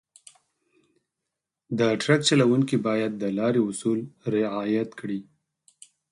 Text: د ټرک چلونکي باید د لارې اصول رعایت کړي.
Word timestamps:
د 1.79 1.81
ټرک 2.01 2.21
چلونکي 2.29 2.77
باید 2.87 3.11
د 3.17 3.23
لارې 3.37 3.61
اصول 3.69 3.99
رعایت 4.35 4.89
کړي. 4.99 5.19